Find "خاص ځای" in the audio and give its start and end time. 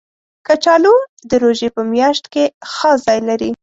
2.73-3.19